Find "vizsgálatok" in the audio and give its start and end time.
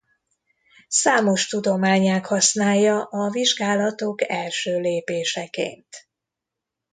3.29-4.29